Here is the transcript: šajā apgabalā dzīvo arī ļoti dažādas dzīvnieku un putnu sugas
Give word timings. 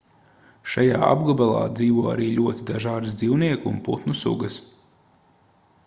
šajā 0.75 1.01
apgabalā 1.07 1.59
dzīvo 1.79 2.07
arī 2.13 2.31
ļoti 2.39 2.67
dažādas 2.73 3.19
dzīvnieku 3.21 3.71
un 3.75 3.79
putnu 3.91 4.19
sugas 4.25 4.61